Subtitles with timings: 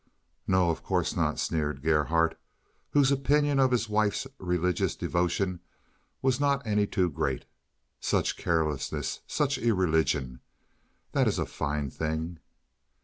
[0.47, 2.35] "No, of course not," sneered Gerhardt,
[2.89, 5.59] whose opinion of his wife's religious devotion
[6.23, 7.45] was not any too great.
[7.99, 9.19] "Such carelessness!
[9.27, 10.39] Such irreligion!
[11.11, 12.39] That is a fine thing."